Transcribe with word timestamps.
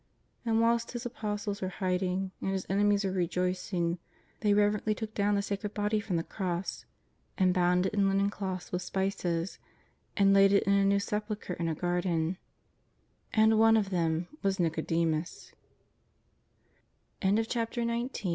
And, 0.43 0.59
whilst 0.59 0.93
His 0.93 1.05
Apostles 1.05 1.61
were 1.61 1.67
hiding 1.77 2.31
and 2.41 2.49
His 2.49 2.65
enemies 2.67 3.03
were 3.05 3.11
rejoicing, 3.11 3.99
they 4.39 4.51
reverently 4.51 4.95
took 4.95 5.13
down 5.13 5.35
the 5.35 5.43
sacred 5.43 5.75
body 5.75 5.99
from 5.99 6.15
the 6.15 6.23
cross 6.23 6.85
and 7.37 7.53
bound 7.53 7.85
it 7.85 7.93
in 7.93 8.07
linen 8.09 8.31
cloths 8.31 8.71
wdth 8.71 8.81
spices, 8.81 9.59
and 10.17 10.33
laid 10.33 10.53
it 10.53 10.63
in 10.63 10.73
a 10.73 10.85
new 10.85 10.99
sepulchre 10.99 11.53
in 11.53 11.67
a 11.67 11.75
garden. 11.75 12.37
And 13.31 13.59
one 13.59 13.77
of 13.77 13.91
them 13.91 14.27
was 14.41 14.59
Nicodemus. 14.59 15.51
XX. 17.21 17.37
AT 17.37 17.47
JACOB 17.47 17.87
S 18.03 18.23
WELL. 18.25 18.29